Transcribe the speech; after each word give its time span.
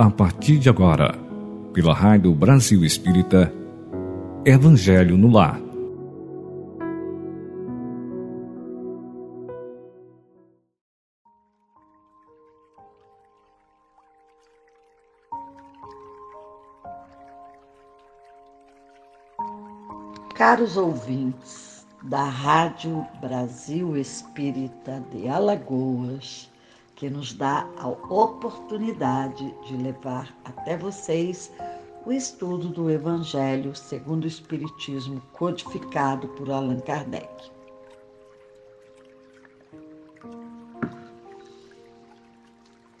a 0.00 0.08
partir 0.08 0.58
de 0.58 0.70
agora, 0.70 1.14
pela 1.74 1.92
Rádio 1.92 2.34
Brasil 2.34 2.82
Espírita, 2.86 3.52
Evangelho 4.46 5.14
no 5.18 5.30
Lar. 5.30 5.60
Caros 20.34 20.78
ouvintes 20.78 21.86
da 22.04 22.24
Rádio 22.24 23.06
Brasil 23.20 23.98
Espírita 23.98 25.04
de 25.12 25.28
Alagoas, 25.28 26.50
que 27.00 27.08
nos 27.08 27.32
dá 27.32 27.66
a 27.78 27.88
oportunidade 27.88 29.54
de 29.66 29.74
levar 29.74 30.36
até 30.44 30.76
vocês 30.76 31.50
o 32.04 32.12
estudo 32.12 32.68
do 32.68 32.90
Evangelho 32.90 33.74
segundo 33.74 34.24
o 34.24 34.26
Espiritismo 34.26 35.18
codificado 35.32 36.28
por 36.28 36.50
Allan 36.50 36.78
Kardec. 36.80 37.50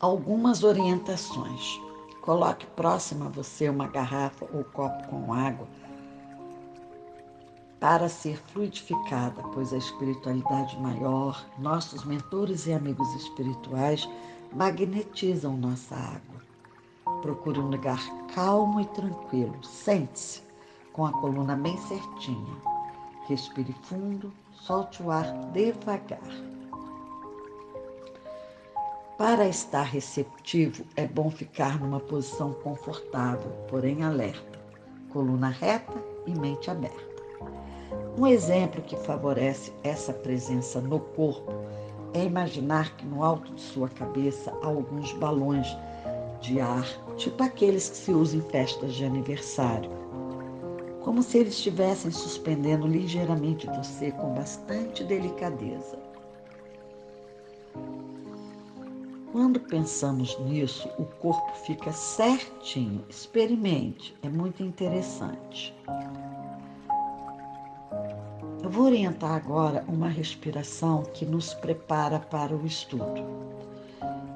Algumas 0.00 0.64
orientações. 0.64 1.78
Coloque 2.22 2.64
próximo 2.68 3.26
a 3.26 3.28
você 3.28 3.68
uma 3.68 3.86
garrafa 3.86 4.46
ou 4.50 4.64
copo 4.64 5.08
com 5.08 5.30
água 5.34 5.68
para 7.80 8.10
ser 8.10 8.36
fluidificada, 8.36 9.42
pois 9.54 9.72
a 9.72 9.78
espiritualidade 9.78 10.78
maior, 10.78 11.44
nossos 11.58 12.04
mentores 12.04 12.66
e 12.66 12.74
amigos 12.74 13.12
espirituais 13.14 14.06
magnetizam 14.52 15.56
nossa 15.56 15.96
água. 15.96 16.40
Procure 17.22 17.58
um 17.58 17.70
lugar 17.70 18.00
calmo 18.34 18.80
e 18.80 18.86
tranquilo. 18.86 19.56
Sente-se 19.64 20.42
com 20.92 21.06
a 21.06 21.12
coluna 21.12 21.56
bem 21.56 21.76
certinha. 21.78 22.56
Respire 23.26 23.74
fundo, 23.82 24.32
solte 24.52 25.02
o 25.02 25.10
ar 25.10 25.24
devagar. 25.52 26.20
Para 29.16 29.48
estar 29.48 29.82
receptivo, 29.82 30.84
é 30.96 31.06
bom 31.06 31.30
ficar 31.30 31.78
numa 31.78 32.00
posição 32.00 32.52
confortável, 32.54 33.50
porém 33.68 34.02
alerta, 34.02 34.58
coluna 35.10 35.48
reta 35.48 36.02
e 36.26 36.34
mente 36.38 36.70
aberta. 36.70 37.09
Um 38.18 38.26
exemplo 38.26 38.82
que 38.82 38.96
favorece 38.96 39.72
essa 39.82 40.12
presença 40.12 40.80
no 40.80 41.00
corpo 41.00 41.52
é 42.12 42.24
imaginar 42.24 42.96
que 42.96 43.06
no 43.06 43.22
alto 43.22 43.52
de 43.54 43.60
sua 43.60 43.88
cabeça 43.88 44.52
há 44.62 44.66
alguns 44.66 45.12
balões 45.14 45.66
de 46.40 46.60
ar, 46.60 46.86
tipo 47.16 47.42
aqueles 47.42 47.88
que 47.88 47.96
se 47.96 48.12
usam 48.12 48.40
em 48.40 48.50
festas 48.50 48.94
de 48.94 49.04
aniversário, 49.04 49.90
como 51.02 51.22
se 51.22 51.38
eles 51.38 51.54
estivessem 51.54 52.10
suspendendo 52.10 52.86
ligeiramente 52.86 53.66
você 53.66 54.10
com 54.12 54.34
bastante 54.34 55.04
delicadeza. 55.04 55.98
Quando 59.32 59.60
pensamos 59.60 60.36
nisso, 60.40 60.88
o 60.98 61.04
corpo 61.04 61.52
fica 61.64 61.92
certinho. 61.92 63.04
Experimente, 63.08 64.16
é 64.22 64.28
muito 64.28 64.60
interessante. 64.60 65.72
Eu 68.62 68.68
vou 68.68 68.84
orientar 68.84 69.32
agora 69.32 69.84
uma 69.88 70.08
respiração 70.08 71.02
que 71.14 71.24
nos 71.24 71.54
prepara 71.54 72.18
para 72.18 72.54
o 72.54 72.66
estudo. 72.66 73.24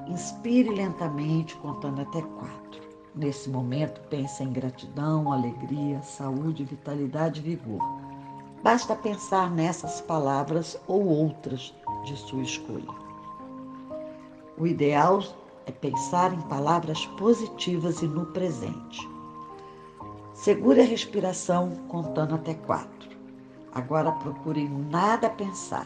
Inspire 0.07 0.69
lentamente, 0.69 1.55
contando 1.57 2.01
até 2.01 2.21
quatro. 2.21 2.81
Nesse 3.13 3.49
momento, 3.49 4.01
pense 4.09 4.43
em 4.43 4.51
gratidão, 4.51 5.31
alegria, 5.31 6.01
saúde, 6.01 6.63
vitalidade 6.63 7.39
e 7.39 7.43
vigor. 7.43 7.79
Basta 8.63 8.95
pensar 8.95 9.51
nessas 9.51 10.01
palavras 10.01 10.75
ou 10.87 11.05
outras 11.05 11.73
de 12.03 12.17
sua 12.17 12.41
escolha. 12.41 12.89
O 14.57 14.65
ideal 14.65 15.21
é 15.67 15.71
pensar 15.71 16.33
em 16.33 16.41
palavras 16.41 17.05
positivas 17.17 18.01
e 18.01 18.07
no 18.07 18.25
presente. 18.27 19.07
Segure 20.33 20.81
a 20.81 20.85
respiração 20.85 21.71
contando 21.87 22.35
até 22.35 22.53
quatro. 22.55 22.94
Agora 23.75 24.09
procure 24.13 24.69
nada 24.69 25.29
pensar. 25.29 25.85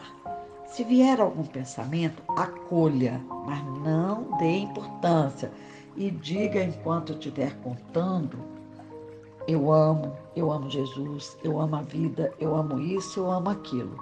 Se 0.64 0.84
vier 0.84 1.20
algum 1.20 1.42
pensamento, 1.42 2.22
acolha, 2.36 3.20
mas 3.44 3.60
não 3.82 4.38
dê 4.38 4.58
importância 4.58 5.50
e 5.96 6.08
diga 6.08 6.62
enquanto 6.62 7.14
estiver 7.14 7.52
contando: 7.56 8.38
eu 9.48 9.72
amo, 9.72 10.16
eu 10.36 10.52
amo 10.52 10.70
Jesus, 10.70 11.36
eu 11.42 11.60
amo 11.60 11.74
a 11.74 11.82
vida, 11.82 12.32
eu 12.38 12.54
amo 12.54 12.78
isso, 12.78 13.18
eu 13.18 13.28
amo 13.28 13.50
aquilo. 13.50 13.98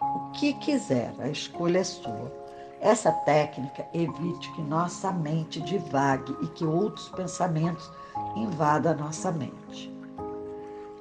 O 0.00 0.30
que 0.30 0.54
quiser, 0.54 1.12
a 1.18 1.28
escolha 1.28 1.80
é 1.80 1.84
sua. 1.84 2.32
Essa 2.80 3.10
técnica 3.10 3.84
evite 3.92 4.52
que 4.52 4.62
nossa 4.62 5.10
mente 5.10 5.60
divague 5.60 6.36
e 6.42 6.46
que 6.46 6.64
outros 6.64 7.08
pensamentos 7.08 7.90
invadam 8.36 8.92
a 8.92 8.96
nossa 8.96 9.32
mente 9.32 9.91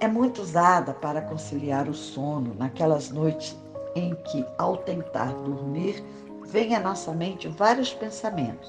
é 0.02 0.08
muito 0.08 0.42
usada 0.42 0.96
para 0.96 1.22
conciliar 1.22 1.88
o 1.88 1.94
sono 1.94 2.56
naquelas 2.56 3.12
noites 3.12 3.56
em 3.96 4.16
que, 4.16 4.44
ao 4.58 4.78
tentar 4.78 5.32
dormir, 5.32 6.04
vem 6.44 6.76
à 6.76 6.80
nossa 6.80 7.12
mente 7.14 7.48
vários 7.48 7.94
pensamentos. 7.94 8.68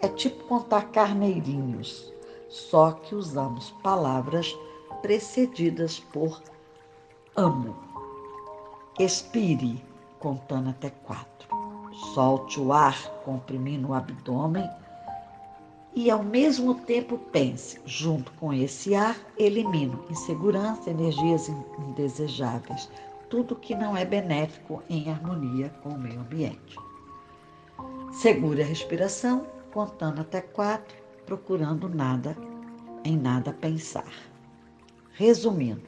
É 0.00 0.06
tipo 0.06 0.44
contar 0.44 0.92
carneirinhos, 0.92 2.12
só 2.48 2.92
que 2.92 3.16
usamos 3.16 3.72
palavras 3.82 4.56
precedidas 5.02 5.98
por 5.98 6.40
amo. 7.34 7.76
Expire, 8.96 9.84
contando 10.20 10.70
até 10.70 10.90
quatro. 10.90 11.48
Solte 12.14 12.60
o 12.60 12.72
ar, 12.72 12.96
comprimindo 13.24 13.88
o 13.88 13.94
abdômen 13.94 14.70
e 15.94 16.10
ao 16.10 16.22
mesmo 16.22 16.74
tempo 16.74 17.18
pense, 17.18 17.80
junto 17.84 18.30
com 18.32 18.52
esse 18.52 18.94
ar, 18.94 19.16
elimino 19.36 20.04
insegurança, 20.08 20.90
energias 20.90 21.48
indesejáveis, 21.78 22.88
tudo 23.28 23.56
que 23.56 23.74
não 23.74 23.96
é 23.96 24.04
benéfico 24.04 24.82
em 24.88 25.10
harmonia 25.10 25.70
com 25.82 25.90
o 25.90 25.98
meio 25.98 26.20
ambiente. 26.20 26.76
Segure 28.12 28.62
a 28.62 28.66
respiração, 28.66 29.46
contando 29.72 30.20
até 30.20 30.40
quatro, 30.40 30.96
procurando 31.26 31.88
nada, 31.88 32.36
em 33.04 33.16
nada 33.16 33.52
pensar. 33.52 34.12
Resumindo, 35.12 35.82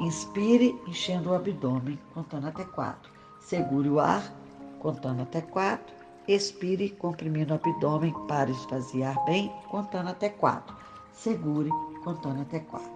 inspire 0.00 0.78
enchendo 0.86 1.30
o 1.30 1.34
abdômen, 1.34 1.98
contando 2.14 2.48
até 2.48 2.64
quatro. 2.64 3.12
Segure 3.40 3.88
o 3.88 4.00
ar, 4.00 4.32
contando 4.78 5.22
até 5.22 5.40
quatro 5.40 5.97
Expire 6.28 6.90
comprimindo 6.90 7.54
o 7.54 7.56
abdômen 7.56 8.12
para 8.26 8.50
esvaziar 8.50 9.24
bem, 9.24 9.50
contando 9.70 10.10
até 10.10 10.28
quatro. 10.28 10.76
Segure, 11.10 11.70
contando 12.04 12.42
até 12.42 12.60
quatro. 12.60 12.92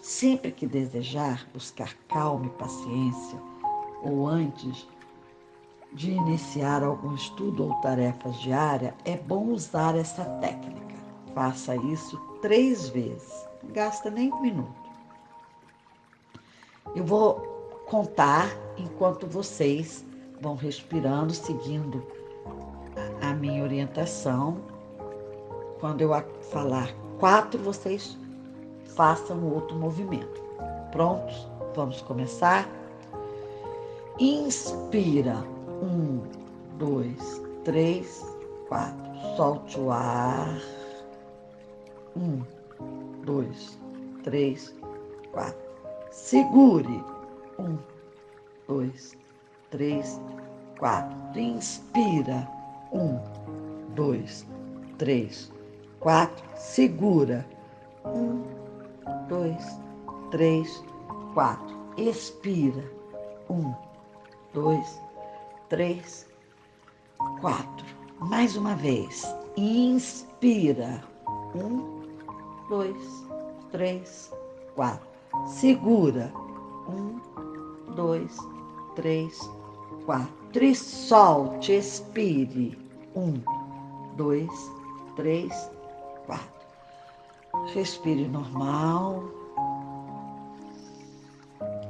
Sempre 0.00 0.52
que 0.52 0.64
desejar 0.64 1.44
buscar 1.52 1.92
calma 2.06 2.46
e 2.46 2.50
paciência, 2.50 3.36
ou 4.00 4.28
antes 4.28 4.86
de 5.92 6.12
iniciar 6.12 6.84
algum 6.84 7.16
estudo 7.16 7.64
ou 7.64 7.74
tarefas 7.80 8.40
diária, 8.40 8.94
é 9.04 9.16
bom 9.16 9.48
usar 9.48 9.96
essa 9.96 10.24
técnica. 10.40 10.94
Faça 11.34 11.74
isso 11.74 12.16
três 12.40 12.88
vezes. 12.88 13.44
Não 13.60 13.72
gasta 13.72 14.08
nem 14.08 14.32
um 14.32 14.40
minuto. 14.40 14.90
Eu 16.94 17.04
vou 17.04 17.40
contar 17.86 18.48
enquanto 18.78 19.26
vocês 19.26 20.04
vão 20.40 20.54
respirando, 20.54 21.34
seguindo 21.34 22.21
a 23.22 23.32
minha 23.32 23.62
orientação. 23.62 24.60
Quando 25.80 26.00
eu 26.02 26.10
falar 26.50 26.92
quatro, 27.18 27.58
vocês 27.62 28.18
façam 28.96 29.42
outro 29.52 29.76
movimento. 29.76 30.42
Prontos? 30.90 31.48
Vamos 31.74 32.02
começar? 32.02 32.68
Inspira. 34.18 35.36
Um, 35.82 36.22
dois, 36.78 37.42
três, 37.64 38.24
quatro. 38.68 39.36
Solte 39.36 39.80
o 39.80 39.90
ar. 39.90 40.60
Um, 42.16 42.42
dois, 43.24 43.78
três, 44.22 44.74
quatro. 45.32 45.58
Segure. 46.10 47.02
Um, 47.58 47.78
dois, 48.68 49.16
três, 49.70 50.20
quatro. 50.78 51.40
Inspira. 51.40 52.61
Um, 52.92 53.18
dois, 53.94 54.46
três, 54.98 55.50
quatro. 55.98 56.44
Segura. 56.56 57.46
Um, 58.04 58.42
dois, 59.28 59.80
três, 60.30 60.84
quatro. 61.32 61.76
Expira. 61.96 62.84
Um, 63.48 63.74
dois, 64.52 65.00
três, 65.68 66.28
quatro. 67.40 67.86
Mais 68.20 68.56
uma 68.56 68.74
vez. 68.76 69.24
Inspira. 69.56 71.02
Um, 71.54 72.02
dois, 72.68 73.24
três, 73.70 74.32
quatro. 74.74 75.08
Segura. 75.46 76.32
Um, 76.88 77.20
dois, 77.94 78.36
três, 78.94 79.38
quatro. 80.04 80.42
E 80.54 80.74
solte, 80.74 81.72
expire. 81.72 82.81
Um, 83.14 83.40
dois, 84.16 84.50
três, 85.16 85.70
quatro. 86.26 86.48
Respire 87.74 88.26
normal. 88.26 89.24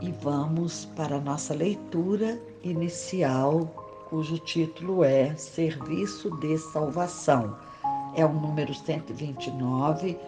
E 0.00 0.10
vamos 0.20 0.84
para 0.96 1.16
a 1.16 1.20
nossa 1.20 1.54
leitura 1.54 2.40
inicial, 2.64 3.60
cujo 4.10 4.36
título 4.38 5.04
é 5.04 5.34
Serviço 5.36 6.28
de 6.38 6.58
Salvação. 6.58 7.56
É 8.16 8.26
o 8.26 8.32
número 8.32 8.74
129 8.74 10.18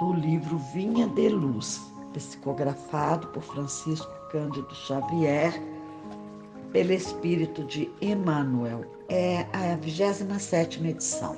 do 0.00 0.12
livro 0.12 0.58
Vinha 0.74 1.06
de 1.06 1.28
Luz, 1.28 1.80
psicografado 2.12 3.28
por 3.28 3.42
Francisco 3.42 4.10
Cândido 4.30 4.74
Xavier, 4.74 5.54
pelo 6.76 6.92
Espírito 6.92 7.64
de 7.64 7.90
Emmanuel. 8.02 8.84
É 9.08 9.46
a 9.50 9.74
27 9.76 10.86
edição. 10.86 11.34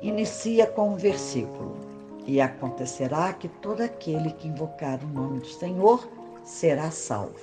Inicia 0.00 0.64
com 0.64 0.90
um 0.90 0.96
versículo: 0.96 1.76
E 2.24 2.40
acontecerá 2.40 3.32
que 3.32 3.48
todo 3.48 3.80
aquele 3.80 4.30
que 4.30 4.46
invocar 4.46 5.00
o 5.02 5.08
nome 5.08 5.40
do 5.40 5.48
Senhor 5.48 6.08
será 6.44 6.88
salvo. 6.92 7.34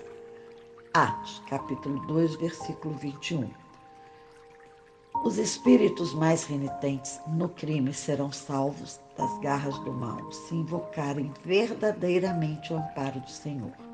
Atos, 0.93 1.43
capítulo 1.49 1.99
2, 2.07 2.37
versículo 2.37 2.93
21. 2.95 3.49
Os 5.25 5.37
espíritos 5.37 6.13
mais 6.13 6.45
renitentes 6.45 7.19
no 7.27 7.49
crime 7.49 7.93
serão 7.93 8.31
salvos 8.31 9.01
das 9.17 9.37
garras 9.39 9.77
do 9.79 9.91
mal, 9.91 10.31
se 10.31 10.55
invocarem 10.55 11.33
verdadeiramente 11.43 12.71
o 12.71 12.77
amparo 12.77 13.19
do 13.19 13.29
Senhor. 13.29 13.86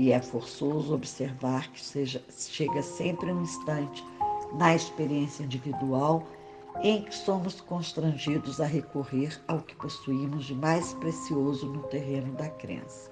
E 0.00 0.12
é 0.12 0.22
forçoso 0.22 0.94
observar 0.94 1.70
que 1.72 1.84
seja, 1.84 2.24
chega 2.34 2.80
sempre 2.80 3.30
um 3.30 3.42
instante 3.42 4.02
na 4.54 4.74
experiência 4.74 5.42
individual 5.42 6.26
em 6.82 7.02
que 7.02 7.14
somos 7.14 7.60
constrangidos 7.60 8.62
a 8.62 8.64
recorrer 8.64 9.38
ao 9.46 9.60
que 9.60 9.74
possuímos 9.74 10.46
de 10.46 10.54
mais 10.54 10.94
precioso 10.94 11.66
no 11.66 11.82
terreno 11.82 12.32
da 12.32 12.48
crença. 12.48 13.10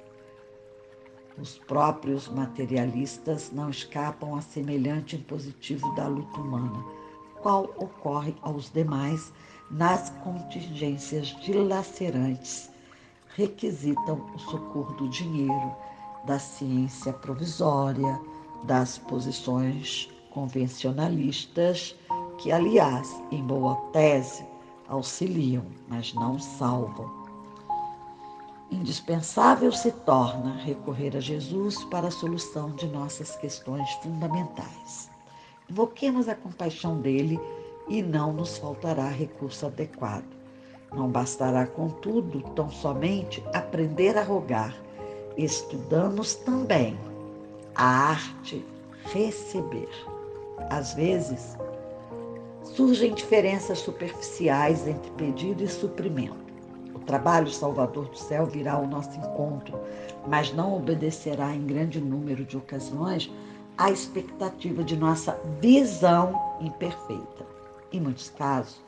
Os 1.37 1.59
próprios 1.59 2.27
materialistas 2.27 3.53
não 3.53 3.69
escapam 3.69 4.35
a 4.35 4.41
semelhante 4.41 5.15
impositivo 5.15 5.95
da 5.95 6.09
luta 6.09 6.41
humana, 6.41 6.83
qual 7.43 7.65
ocorre 7.77 8.35
aos 8.41 8.73
demais 8.73 9.31
nas 9.71 10.09
contingências 10.25 11.37
dilacerantes, 11.43 12.71
requisitam 13.37 14.25
o 14.35 14.39
socorro 14.39 14.95
do 14.95 15.07
dinheiro, 15.11 15.77
da 16.25 16.39
ciência 16.39 17.13
provisória, 17.13 18.21
das 18.65 18.99
posições 18.99 20.09
convencionalistas, 20.31 21.97
que, 22.39 22.53
aliás, 22.53 23.09
em 23.31 23.43
boa 23.45 23.77
tese, 23.93 24.45
auxiliam, 24.89 25.65
mas 25.89 26.15
não 26.15 26.39
salvam 26.39 27.19
indispensável 28.71 29.73
se 29.73 29.91
torna 29.91 30.55
recorrer 30.57 31.17
a 31.17 31.21
Jesus 31.21 31.85
para 31.85 32.09
a 32.09 32.11
solução 32.11 32.71
de 32.73 32.87
nossas 32.87 33.37
questões 33.37 33.91
fundamentais. 34.03 35.11
Invoquemos 35.71 36.29
a 36.29 36.35
compaixão 36.35 37.01
dele 37.01 37.41
e 37.89 38.03
não 38.03 38.33
nos 38.33 38.59
faltará 38.59 39.09
recurso 39.09 39.67
adequado. 39.67 40.37
Não 40.93 41.09
bastará, 41.09 41.67
contudo, 41.67 42.41
tão 42.55 42.71
somente 42.71 43.43
aprender 43.55 44.17
a 44.17 44.23
rogar. 44.23 44.75
Estudamos 45.39 46.35
também 46.35 46.99
a 47.75 48.11
arte 48.11 48.63
receber. 49.13 49.89
Às 50.69 50.93
vezes, 50.93 51.57
surgem 52.63 53.15
diferenças 53.15 53.79
superficiais 53.79 54.87
entre 54.87 55.11
pedido 55.13 55.65
e 55.65 55.69
suprimento 55.69 56.49
trabalho 57.09 57.51
salvador 57.51 58.07
do 58.11 58.19
céu 58.19 58.45
virá 58.45 58.75
ao 58.75 58.87
nosso 58.87 59.19
encontro, 59.19 59.81
mas 60.27 60.53
não 60.53 60.77
obedecerá 60.77 61.55
em 61.55 61.67
grande 61.67 61.99
número 61.99 62.45
de 62.45 62.55
ocasiões 62.55 63.33
à 63.79 63.91
expectativa 63.91 64.85
de 64.85 64.95
nossa 64.95 65.41
visão 65.59 66.39
imperfeita. 66.61 67.47
Em 67.91 67.99
muitos 67.99 68.29
casos, 68.29 68.79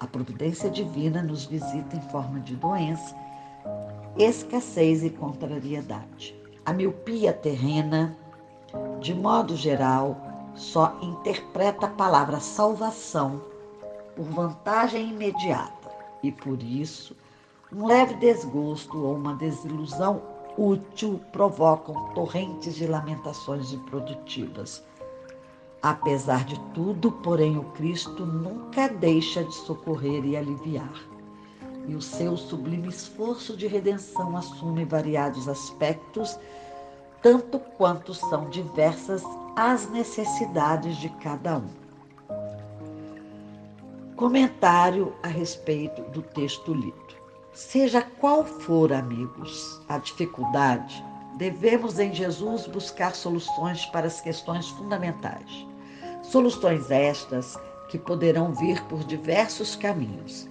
a 0.00 0.08
providência 0.08 0.68
divina 0.68 1.22
nos 1.22 1.44
visita 1.44 1.96
em 1.96 2.00
forma 2.10 2.40
de 2.40 2.56
doença, 2.56 3.14
escassez 4.18 5.04
e 5.04 5.10
contrariedade. 5.10 6.34
A 6.66 6.72
miopia 6.72 7.32
terrena, 7.32 8.18
de 9.00 9.14
modo 9.14 9.56
geral, 9.56 10.16
só 10.54 10.98
interpreta 11.00 11.86
a 11.86 11.90
palavra 11.90 12.40
salvação 12.40 13.40
por 14.16 14.24
vantagem 14.24 15.10
imediata 15.10 15.88
e 16.22 16.32
por 16.32 16.60
isso 16.62 17.16
um 17.72 17.86
leve 17.86 18.14
desgosto 18.14 18.98
ou 18.98 19.14
uma 19.14 19.34
desilusão 19.34 20.20
útil 20.56 21.20
provocam 21.30 22.12
torrentes 22.14 22.74
de 22.74 22.86
lamentações 22.86 23.72
improdutivas. 23.72 24.82
Apesar 25.80 26.44
de 26.44 26.58
tudo, 26.74 27.12
porém, 27.12 27.56
o 27.56 27.64
Cristo 27.72 28.26
nunca 28.26 28.88
deixa 28.88 29.44
de 29.44 29.54
socorrer 29.54 30.24
e 30.24 30.36
aliviar. 30.36 31.17
E 31.88 31.94
o 31.94 32.02
seu 32.02 32.36
sublime 32.36 32.88
esforço 32.88 33.56
de 33.56 33.66
redenção 33.66 34.36
assume 34.36 34.84
variados 34.84 35.48
aspectos, 35.48 36.38
tanto 37.22 37.58
quanto 37.58 38.12
são 38.12 38.50
diversas 38.50 39.22
as 39.56 39.90
necessidades 39.90 40.98
de 40.98 41.08
cada 41.08 41.56
um. 41.56 41.68
Comentário 44.14 45.14
a 45.22 45.28
respeito 45.28 46.02
do 46.10 46.20
texto 46.20 46.74
lido. 46.74 47.16
Seja 47.54 48.02
qual 48.02 48.44
for, 48.44 48.92
amigos, 48.92 49.80
a 49.88 49.96
dificuldade, 49.96 51.02
devemos 51.36 51.98
em 51.98 52.12
Jesus 52.12 52.66
buscar 52.66 53.14
soluções 53.14 53.86
para 53.86 54.08
as 54.08 54.20
questões 54.20 54.68
fundamentais. 54.68 55.66
Soluções 56.22 56.90
estas 56.90 57.56
que 57.88 57.98
poderão 57.98 58.52
vir 58.52 58.82
por 58.84 59.02
diversos 59.04 59.74
caminhos. 59.74 60.48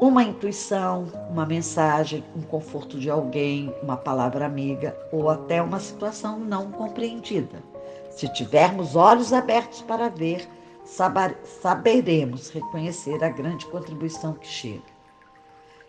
Uma 0.00 0.22
intuição, 0.22 1.08
uma 1.28 1.44
mensagem, 1.44 2.22
um 2.36 2.42
conforto 2.42 3.00
de 3.00 3.10
alguém, 3.10 3.74
uma 3.82 3.96
palavra 3.96 4.46
amiga 4.46 4.96
ou 5.10 5.28
até 5.28 5.60
uma 5.60 5.80
situação 5.80 6.38
não 6.38 6.70
compreendida. 6.70 7.60
Se 8.08 8.32
tivermos 8.32 8.94
olhos 8.94 9.32
abertos 9.32 9.82
para 9.82 10.08
ver, 10.08 10.48
saberemos 10.84 12.48
reconhecer 12.50 13.24
a 13.24 13.28
grande 13.28 13.66
contribuição 13.66 14.34
que 14.34 14.46
chega. 14.46 14.82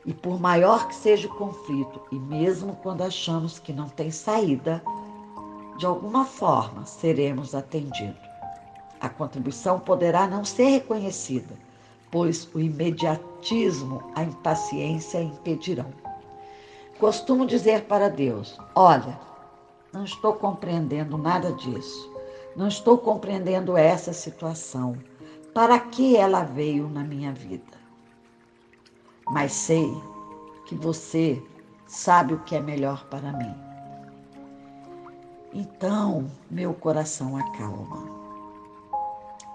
E 0.03 0.11
por 0.11 0.39
maior 0.39 0.87
que 0.87 0.95
seja 0.95 1.27
o 1.27 1.35
conflito, 1.35 2.01
e 2.11 2.15
mesmo 2.15 2.75
quando 2.77 3.03
achamos 3.03 3.59
que 3.59 3.71
não 3.71 3.87
tem 3.89 4.09
saída, 4.09 4.81
de 5.77 5.85
alguma 5.85 6.25
forma 6.25 6.83
seremos 6.83 7.53
atendidos. 7.53 8.27
A 8.99 9.07
contribuição 9.07 9.79
poderá 9.79 10.27
não 10.27 10.43
ser 10.43 10.65
reconhecida, 10.65 11.68
pois 12.11 12.49
o 12.53 12.59
imediatismo, 12.59 14.03
a 14.15 14.23
impaciência 14.23 15.21
impedirão. 15.21 15.91
Costumo 16.99 17.45
dizer 17.45 17.85
para 17.85 18.09
Deus: 18.09 18.57
Olha, 18.75 19.19
não 19.93 20.03
estou 20.03 20.33
compreendendo 20.33 21.17
nada 21.17 21.51
disso, 21.53 22.13
não 22.55 22.67
estou 22.67 22.97
compreendendo 22.97 23.77
essa 23.77 24.13
situação. 24.13 24.97
Para 25.53 25.79
que 25.79 26.15
ela 26.15 26.43
veio 26.43 26.87
na 26.89 27.03
minha 27.03 27.33
vida? 27.33 27.79
mas 29.29 29.51
sei 29.51 29.95
que 30.65 30.75
você 30.75 31.41
sabe 31.87 32.33
o 32.33 32.39
que 32.39 32.55
é 32.55 32.61
melhor 32.61 33.05
para 33.05 33.31
mim. 33.31 33.55
Então, 35.53 36.29
meu 36.49 36.73
coração 36.73 37.37
acalma. 37.37 38.07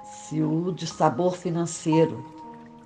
Se 0.04 0.42
o 0.42 0.72
de 0.72 0.86
sabor 0.86 1.36
financeiro 1.36 2.24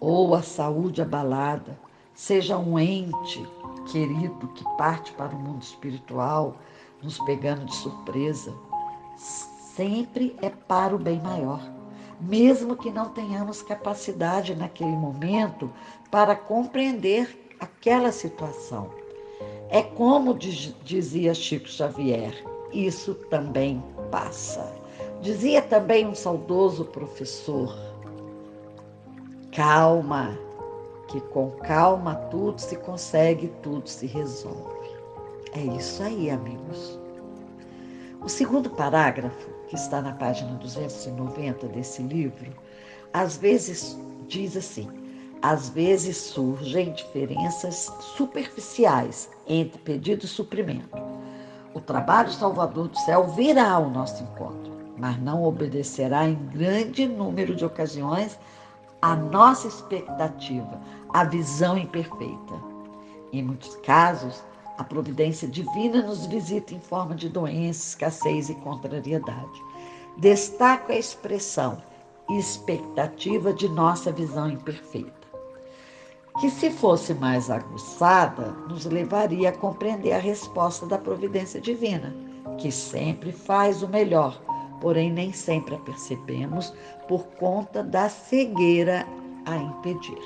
ou 0.01 0.35
a 0.35 0.43
saúde 0.43 1.03
abalada 1.03 1.79
seja 2.15 2.59
um 2.59 2.79
ente 2.79 3.47
querido 3.91 4.49
que 4.49 4.65
parte 4.77 5.13
para 5.13 5.35
o 5.35 5.39
mundo 5.39 5.63
espiritual, 5.63 6.57
nos 7.03 7.19
pegando 7.21 7.65
de 7.65 7.75
surpresa, 7.75 8.53
sempre 9.17 10.37
é 10.43 10.51
para 10.51 10.95
o 10.95 10.99
bem 10.99 11.21
maior 11.21 11.61
mesmo 12.21 12.77
que 12.77 12.91
não 12.91 13.09
tenhamos 13.11 13.63
capacidade 13.63 14.55
naquele 14.55 14.91
momento 14.91 15.71
para 16.11 16.35
compreender 16.35 17.55
aquela 17.61 18.11
situação. 18.11 18.91
É 19.69 19.83
como 19.83 20.35
dizia 20.35 21.35
Chico 21.35 21.69
Xavier, 21.69 22.45
isso 22.73 23.15
também 23.15 23.83
passa. 24.11 24.75
Dizia 25.21 25.61
também 25.61 26.07
um 26.07 26.15
saudoso 26.15 26.85
professor: 26.87 27.77
calma, 29.59 30.39
que 31.09 31.21
com 31.21 31.51
calma 31.51 32.15
tudo 32.31 32.61
se 32.61 32.77
consegue, 32.77 33.49
tudo 33.61 33.89
se 33.89 34.07
resolve. 34.07 34.89
É 35.53 35.59
isso 35.77 36.01
aí, 36.01 36.31
amigos. 36.31 36.97
O 38.23 38.29
segundo 38.29 38.71
parágrafo, 38.71 39.51
que 39.67 39.75
está 39.75 40.01
na 40.01 40.13
página 40.13 40.53
290 40.59 41.67
desse 41.67 42.03
livro, 42.03 42.53
às 43.13 43.37
vezes 43.37 43.99
diz 44.29 44.57
assim: 44.57 44.89
às 45.43 45.71
vezes 45.71 46.17
surgem 46.17 46.93
diferenças 46.93 47.93
superficiais 48.17 49.29
entre 49.45 49.77
pedido 49.81 50.25
e 50.25 50.29
suprimento. 50.29 50.97
O 51.75 51.81
trabalho 51.81 52.31
salvador 52.31 52.87
do 52.87 52.99
céu 52.99 53.27
virá 53.27 53.73
ao 53.73 53.91
nosso 53.91 54.23
encontro, 54.23 54.73
mas 54.97 55.21
não 55.21 55.43
obedecerá 55.43 56.29
em 56.29 56.37
grande 56.37 57.09
número 57.09 57.57
de 57.57 57.65
ocasiões 57.65 58.39
à 59.03 59.15
nossa 59.15 59.69
expectativa, 59.69 60.81
à 61.13 61.25
visão 61.25 61.77
imperfeita. 61.77 62.55
Em 63.33 63.43
muitos 63.43 63.77
casos, 63.77 64.43
a 64.79 64.85
providência 64.85 65.49
divina 65.49 66.03
nos 66.03 66.27
visita 66.27 66.75
em 66.75 66.81
forma 66.81 67.15
de 67.15 67.29
doença, 67.29 67.89
escassez 67.89 68.49
e 68.49 68.55
contrariedade. 68.57 69.63
Destaco 70.17 70.93
a 70.93 70.97
expressão 70.97 71.79
expectativa 72.31 73.53
de 73.53 73.69
nossa 73.69 74.13
visão 74.13 74.51
imperfeita 74.51 75.19
que, 76.39 76.51
se 76.51 76.71
fosse 76.71 77.15
mais 77.15 77.51
aguçada, 77.51 78.53
nos 78.69 78.85
levaria 78.85 79.49
a 79.49 79.57
compreender 79.57 80.13
a 80.13 80.19
resposta 80.19 80.87
da 80.87 80.97
providência 80.97 81.61
divina, 81.61 82.15
que 82.59 82.71
sempre 82.71 83.33
faz 83.33 83.83
o 83.83 83.89
melhor, 83.89 84.41
porém 84.81 85.11
nem 85.13 85.33
sempre 85.33 85.75
a 85.75 85.79
percebemos 85.79 86.73
por 87.07 87.25
conta 87.39 87.83
da 87.83 88.09
cegueira 88.09 89.07
a 89.47 89.57
impedir. 89.57 90.21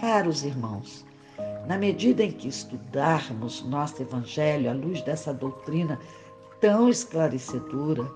Caros 0.00 0.44
irmãos, 0.44 1.04
na 1.66 1.78
medida 1.78 2.22
em 2.22 2.32
que 2.32 2.48
estudarmos 2.48 3.62
nosso 3.62 4.02
Evangelho 4.02 4.70
à 4.70 4.74
luz 4.74 5.00
dessa 5.02 5.32
doutrina 5.32 5.98
tão 6.60 6.88
esclarecedora, 6.88 8.10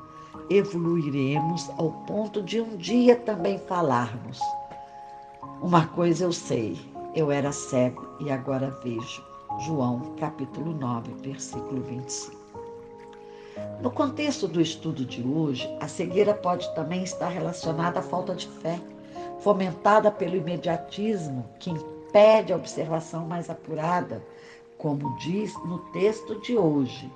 evoluiremos 0.51 1.69
ao 1.79 1.93
ponto 2.07 2.43
de 2.43 2.61
um 2.61 2.77
dia 2.77 3.17
também 3.17 3.59
falarmos 3.59 4.41
uma 5.61 5.89
coisa 5.89 6.23
eu 6.23 6.33
sei, 6.33 6.79
eu 7.17 7.33
era 7.33 7.51
cego 7.51 8.07
e 8.21 8.31
agora 8.31 8.71
vejo. 8.83 9.25
João 9.67 10.15
capítulo 10.21 10.73
9, 10.73 11.15
versículo 11.21 11.83
25. 11.83 12.38
No 13.81 13.91
contexto 13.91 14.49
do 14.49 14.61
estudo 14.61 15.05
de 15.05 15.23
hoje, 15.23 15.69
a 15.81 15.87
cegueira 15.87 16.35
pode 16.35 16.73
também 16.75 17.03
estar 17.03 17.29
relacionada 17.29 18.01
à 18.01 18.03
falta 18.03 18.35
de 18.35 18.49
fé, 18.49 18.81
fomentada 19.41 20.11
pelo 20.11 20.37
imediatismo 20.37 21.49
que 21.59 21.71
impede 21.71 22.53
a 22.53 22.57
observação 22.57 23.27
mais 23.27 23.49
apurada, 23.49 24.23
como 24.77 25.17
diz 25.19 25.55
no 25.65 25.79
texto 25.93 26.41
de 26.41 26.57
hoje, 26.57 27.11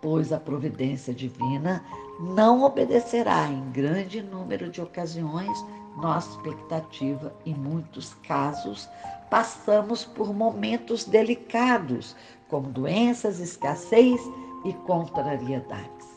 pois 0.00 0.32
a 0.32 0.40
providência 0.40 1.12
divina 1.12 1.84
não 2.20 2.62
obedecerá 2.62 3.46
em 3.48 3.70
grande 3.70 4.22
número 4.22 4.70
de 4.70 4.80
ocasiões 4.80 5.58
nossa 5.98 6.30
expectativa, 6.30 7.34
em 7.44 7.54
muitos 7.54 8.14
casos, 8.26 8.88
passamos 9.28 10.04
por 10.04 10.32
momentos 10.32 11.04
delicados, 11.04 12.14
como 12.48 12.68
doenças, 12.68 13.40
escassez 13.40 14.20
e 14.64 14.72
contrariedades. 14.72 16.08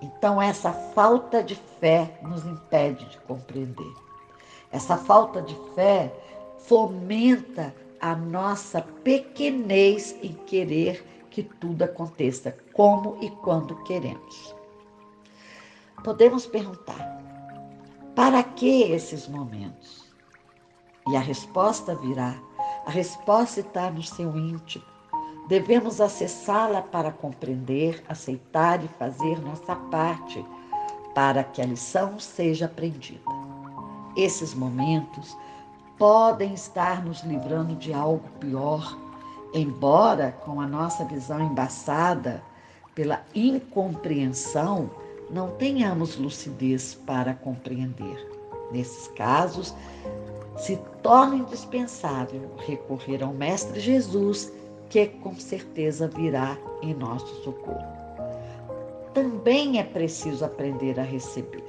Então, 0.00 0.42
essa 0.42 0.72
falta 0.72 1.42
de 1.42 1.54
fé 1.54 2.18
nos 2.22 2.44
impede 2.44 3.04
de 3.08 3.18
compreender. 3.20 3.94
Essa 4.70 4.96
falta 4.96 5.40
de 5.40 5.54
fé 5.74 6.12
fomenta 6.58 7.74
a 8.00 8.16
nossa 8.16 8.82
pequenez 8.82 10.16
em 10.22 10.32
querer 10.32 11.06
que 11.30 11.42
tudo 11.42 11.82
aconteça 11.82 12.56
como 12.72 13.16
e 13.20 13.30
quando 13.30 13.82
queremos. 13.84 14.54
Podemos 16.02 16.46
perguntar: 16.46 17.22
para 18.14 18.42
que 18.42 18.82
esses 18.82 19.28
momentos? 19.28 20.12
E 21.08 21.16
a 21.16 21.20
resposta 21.20 21.94
virá. 21.94 22.36
A 22.86 22.90
resposta 22.90 23.60
está 23.60 23.90
no 23.90 24.02
seu 24.02 24.36
íntimo. 24.36 24.91
Devemos 25.48 26.00
acessá-la 26.00 26.80
para 26.82 27.10
compreender, 27.10 28.02
aceitar 28.08 28.82
e 28.84 28.88
fazer 28.88 29.40
nossa 29.40 29.74
parte 29.74 30.44
para 31.14 31.44
que 31.44 31.60
a 31.60 31.66
lição 31.66 32.18
seja 32.18 32.66
aprendida. 32.66 33.20
Esses 34.16 34.54
momentos 34.54 35.36
podem 35.98 36.54
estar 36.54 37.04
nos 37.04 37.22
livrando 37.22 37.74
de 37.76 37.92
algo 37.92 38.28
pior, 38.40 38.96
embora 39.52 40.32
com 40.44 40.60
a 40.60 40.66
nossa 40.66 41.04
visão 41.04 41.40
embaçada 41.40 42.42
pela 42.94 43.22
incompreensão, 43.34 44.90
não 45.30 45.50
tenhamos 45.52 46.16
lucidez 46.16 46.94
para 47.06 47.34
compreender. 47.34 48.28
Nesses 48.70 49.08
casos, 49.08 49.74
se 50.56 50.76
torna 51.02 51.36
indispensável 51.36 52.50
recorrer 52.66 53.22
ao 53.22 53.32
Mestre 53.32 53.80
Jesus, 53.80 54.52
que 54.92 55.06
com 55.06 55.34
certeza 55.34 56.06
virá 56.06 56.58
em 56.82 56.92
nosso 56.92 57.42
socorro. 57.42 57.82
Também 59.14 59.80
é 59.80 59.82
preciso 59.82 60.44
aprender 60.44 61.00
a 61.00 61.02
receber, 61.02 61.64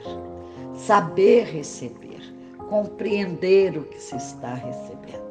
saber 0.75 1.46
receber, 1.46 2.22
compreender 2.70 3.77
o 3.77 3.86
que 3.86 3.98
se 3.98 4.18
está 4.18 4.53
recebendo. 4.53 5.24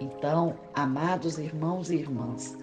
Então, 0.00 0.54
amados 0.72 1.38
irmãos 1.38 1.90
e 1.90 1.96
irmãs, 1.96 2.56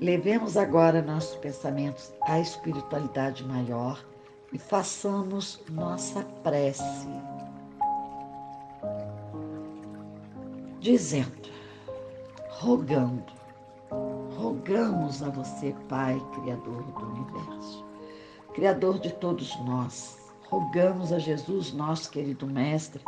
Levemos 0.00 0.56
agora 0.56 1.02
nossos 1.02 1.36
pensamentos 1.36 2.10
à 2.22 2.40
espiritualidade 2.40 3.44
maior 3.44 4.02
e 4.50 4.58
façamos 4.58 5.62
nossa 5.68 6.22
prece, 6.42 7.06
dizendo, 10.80 11.50
rogando, 12.48 13.39
rogamos 14.50 15.22
a 15.22 15.28
você, 15.28 15.72
Pai, 15.88 16.20
Criador 16.34 16.82
do 16.82 17.06
universo, 17.06 17.84
Criador 18.52 18.98
de 18.98 19.12
todos 19.12 19.56
nós, 19.60 20.18
rogamos 20.48 21.12
a 21.12 21.20
Jesus, 21.20 21.72
nosso 21.72 22.10
querido 22.10 22.48
Mestre, 22.48 23.00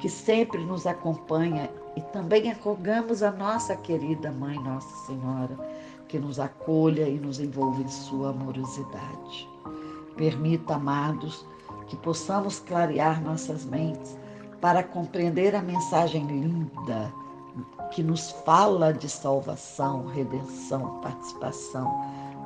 que 0.00 0.08
sempre 0.10 0.62
nos 0.62 0.86
acompanha, 0.86 1.70
e 1.96 2.02
também 2.12 2.52
rogamos 2.52 3.22
a 3.22 3.30
nossa 3.30 3.74
querida 3.74 4.30
Mãe, 4.32 4.58
Nossa 4.58 5.06
Senhora 5.06 5.56
que 6.08 6.18
nos 6.18 6.38
acolha 6.38 7.08
e 7.08 7.18
nos 7.18 7.40
envolva 7.40 7.80
em 7.80 7.88
sua 7.88 8.28
amorosidade. 8.28 9.48
Permita, 10.14 10.74
amados, 10.74 11.46
que 11.86 11.96
possamos 11.96 12.58
clarear 12.58 13.22
nossas 13.22 13.64
mentes 13.64 14.18
para 14.60 14.82
compreender 14.82 15.56
a 15.56 15.62
mensagem 15.62 16.26
linda 16.26 17.10
que 17.90 18.02
nos 18.02 18.30
fala 18.44 18.92
de 18.92 19.08
salvação, 19.08 20.06
redenção, 20.06 21.00
participação, 21.00 21.90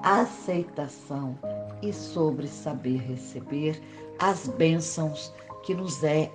aceitação 0.02 1.38
e 1.82 1.92
sobre 1.92 2.48
saber 2.48 2.98
receber 2.98 3.80
as 4.18 4.48
bênçãos 4.48 5.32
que 5.62 5.74
nos 5.74 6.02
é 6.02 6.30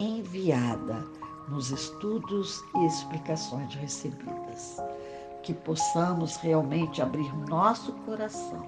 enviada 0.00 1.04
nos 1.48 1.70
estudos 1.70 2.62
e 2.74 2.86
explicações 2.86 3.74
recebidas. 3.74 4.82
Que 5.42 5.52
possamos 5.52 6.36
realmente 6.36 7.02
abrir 7.02 7.30
nosso 7.48 7.92
coração, 8.06 8.66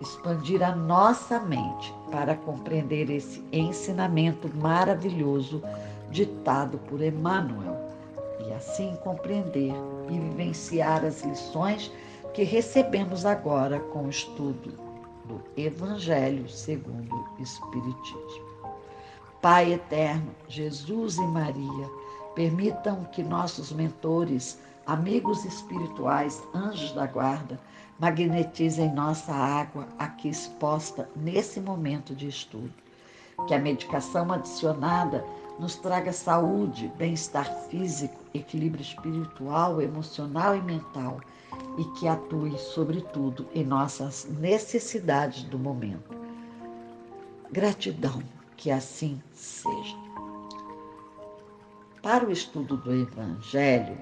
expandir 0.00 0.62
a 0.62 0.76
nossa 0.76 1.40
mente 1.40 1.94
para 2.10 2.36
compreender 2.36 3.10
esse 3.10 3.42
ensinamento 3.50 4.50
maravilhoso 4.56 5.62
ditado 6.10 6.76
por 6.80 7.00
Emmanuel 7.00 7.91
e 8.46 8.52
assim 8.52 8.96
compreender 9.02 9.72
e 10.08 10.18
vivenciar 10.18 11.04
as 11.04 11.22
lições 11.22 11.90
que 12.34 12.42
recebemos 12.42 13.24
agora 13.24 13.78
com 13.78 14.06
o 14.06 14.10
estudo 14.10 14.72
do 15.26 15.40
Evangelho 15.56 16.48
segundo 16.48 17.14
o 17.14 17.42
Espiritismo. 17.42 18.52
Pai 19.40 19.72
eterno, 19.72 20.34
Jesus 20.48 21.16
e 21.16 21.26
Maria, 21.26 21.90
permitam 22.34 23.04
que 23.12 23.22
nossos 23.22 23.72
mentores 23.72 24.58
amigos 24.86 25.44
espirituais, 25.44 26.42
anjos 26.54 26.92
da 26.92 27.06
guarda, 27.06 27.58
magnetizem 27.98 28.92
nossa 28.92 29.32
água 29.32 29.86
aqui 29.98 30.28
exposta 30.28 31.08
nesse 31.14 31.60
momento 31.60 32.14
de 32.14 32.28
estudo. 32.28 32.72
Que 33.46 33.54
a 33.54 33.58
medicação 33.58 34.32
adicionada 34.32 35.24
nos 35.58 35.76
traga 35.76 36.12
saúde, 36.12 36.90
bem-estar 36.96 37.46
físico, 37.68 38.21
equilíbrio 38.34 38.82
espiritual, 38.82 39.80
emocional 39.80 40.56
e 40.56 40.62
mental 40.62 41.20
e 41.78 41.84
que 41.98 42.08
atue, 42.08 42.56
sobretudo, 42.58 43.46
em 43.54 43.64
nossas 43.64 44.26
necessidades 44.40 45.44
do 45.44 45.58
momento. 45.58 46.16
Gratidão, 47.50 48.22
que 48.56 48.70
assim 48.70 49.20
seja. 49.32 49.96
Para 52.02 52.26
o 52.26 52.32
estudo 52.32 52.76
do 52.76 52.92
Evangelho, 52.92 53.96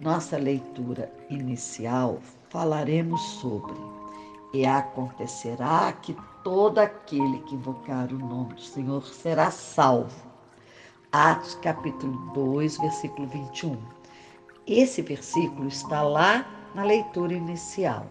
nossa 0.00 0.36
leitura 0.36 1.12
inicial 1.28 2.18
falaremos 2.48 3.20
sobre 3.40 3.74
e 4.52 4.64
acontecerá 4.64 5.92
que 5.92 6.16
todo 6.42 6.78
aquele 6.78 7.40
que 7.40 7.54
invocar 7.54 8.12
o 8.12 8.18
nome 8.18 8.54
do 8.54 8.60
Senhor 8.62 9.04
será 9.04 9.50
salvo. 9.50 10.25
Atos 11.18 11.54
capítulo 11.62 12.12
2, 12.34 12.76
versículo 12.76 13.26
21. 13.28 13.78
Esse 14.66 15.00
versículo 15.00 15.66
está 15.66 16.02
lá 16.02 16.46
na 16.74 16.84
leitura 16.84 17.32
inicial. 17.32 18.06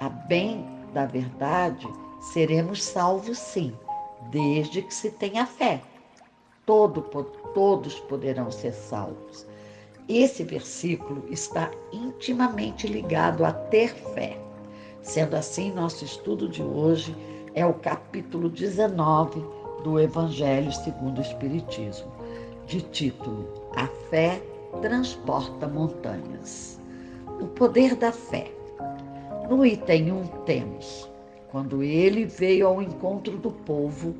A 0.00 0.08
bem 0.08 0.66
da 0.94 1.04
verdade, 1.04 1.86
seremos 2.32 2.82
salvos 2.82 3.36
sim, 3.36 3.74
desde 4.30 4.80
que 4.80 4.94
se 4.94 5.10
tenha 5.10 5.44
fé. 5.44 5.82
Todo, 6.64 7.02
todos 7.52 8.00
poderão 8.00 8.50
ser 8.50 8.72
salvos. 8.72 9.46
Esse 10.08 10.42
versículo 10.44 11.22
está 11.28 11.70
intimamente 11.92 12.86
ligado 12.86 13.44
a 13.44 13.52
ter 13.52 13.94
fé. 14.14 14.40
Sendo 15.02 15.36
assim, 15.36 15.70
nosso 15.72 16.06
estudo 16.06 16.48
de 16.48 16.62
hoje 16.62 17.14
é 17.54 17.66
o 17.66 17.74
capítulo 17.74 18.48
19 18.48 19.57
do 19.82 19.98
Evangelho 19.98 20.72
segundo 20.72 21.18
o 21.18 21.22
Espiritismo, 21.22 22.10
de 22.66 22.80
título 22.82 23.48
A 23.76 23.86
Fé 24.10 24.42
Transporta 24.80 25.66
Montanhas. 25.66 26.80
O 27.40 27.46
poder 27.46 27.94
da 27.94 28.12
fé. 28.12 28.50
No 29.48 29.64
item 29.64 30.12
1 30.12 30.26
temos: 30.44 31.08
quando 31.50 31.82
ele 31.82 32.26
veio 32.26 32.66
ao 32.66 32.82
encontro 32.82 33.38
do 33.38 33.50
povo, 33.50 34.14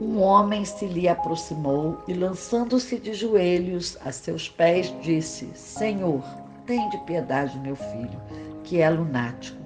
um 0.00 0.20
homem 0.20 0.64
se 0.64 0.86
lhe 0.86 1.08
aproximou 1.08 1.98
e, 2.08 2.14
lançando-se 2.14 2.98
de 2.98 3.14
joelhos 3.14 3.98
a 4.04 4.10
seus 4.10 4.48
pés, 4.48 4.94
disse: 5.02 5.50
Senhor, 5.54 6.22
tem 6.66 6.88
de 6.90 6.98
piedade 6.98 7.58
meu 7.58 7.76
filho, 7.76 8.20
que 8.62 8.80
é 8.80 8.88
lunático 8.88 9.64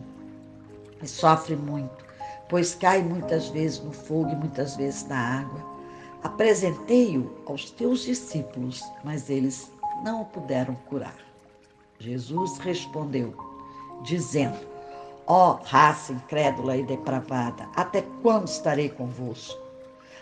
e 1.02 1.06
sofre 1.06 1.56
muito, 1.56 2.04
pois 2.48 2.74
cai 2.74 3.02
muitas 3.02 3.48
vezes 3.48 3.80
no 3.80 3.92
fogo 3.92 4.30
e 4.30 4.36
muitas 4.36 4.76
vezes 4.76 5.06
na 5.06 5.40
água. 5.40 5.64
Apresentei-o 6.22 7.30
aos 7.46 7.70
teus 7.70 8.00
discípulos, 8.00 8.82
mas 9.04 9.30
eles 9.30 9.70
não 10.02 10.22
o 10.22 10.24
puderam 10.24 10.74
curar. 10.86 11.16
Jesus 11.98 12.58
respondeu, 12.58 13.34
dizendo: 14.02 14.58
Ó 15.26 15.52
oh, 15.52 15.64
raça 15.64 16.12
incrédula 16.12 16.76
e 16.76 16.84
depravada, 16.84 17.68
até 17.76 18.02
quando 18.22 18.48
estarei 18.48 18.88
convosco? 18.88 19.60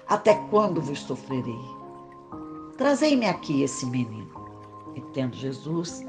Até 0.09 0.35
quando 0.50 0.80
vos 0.80 1.00
sofrerei? 1.00 1.59
Trazei-me 2.76 3.26
aqui 3.26 3.62
esse 3.62 3.87
menino. 3.87 4.35
E 4.95 5.00
tendo 5.12 5.35
Jesus 5.35 6.04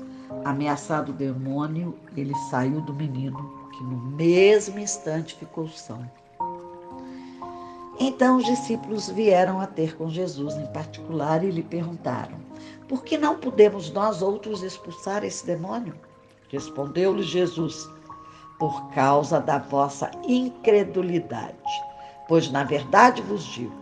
ameaçado 0.45 1.09
o 1.09 1.15
demônio, 1.15 1.95
ele 2.15 2.35
saiu 2.49 2.81
do 2.81 2.93
menino 2.93 3.56
que 3.77 3.83
no 3.83 3.97
mesmo 3.97 4.79
instante 4.79 5.35
ficou 5.35 5.67
são. 5.67 6.09
Então 7.99 8.37
os 8.37 8.45
discípulos 8.45 9.09
vieram 9.09 9.59
a 9.59 9.67
ter 9.67 9.95
com 9.95 10.09
Jesus 10.09 10.55
em 10.55 10.65
particular 10.67 11.43
e 11.43 11.51
lhe 11.51 11.63
perguntaram: 11.63 12.37
Por 12.87 13.03
que 13.03 13.17
não 13.17 13.37
podemos 13.37 13.91
nós 13.91 14.21
outros 14.21 14.63
expulsar 14.63 15.23
esse 15.23 15.45
demônio? 15.45 15.93
Respondeu-lhe 16.49 17.23
Jesus: 17.23 17.87
Por 18.59 18.89
causa 18.91 19.39
da 19.39 19.59
vossa 19.59 20.09
incredulidade. 20.27 21.55
Pois 22.27 22.51
na 22.51 22.63
verdade 22.63 23.21
vos 23.21 23.43
digo: 23.45 23.75